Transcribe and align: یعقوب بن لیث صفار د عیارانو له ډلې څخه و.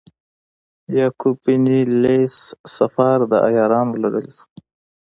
یعقوب 0.97 1.35
بن 1.43 1.63
لیث 2.01 2.37
صفار 2.77 3.19
د 3.31 3.33
عیارانو 3.47 3.99
له 4.01 4.07
ډلې 4.13 4.31
څخه 4.39 4.51
و. 4.59 4.61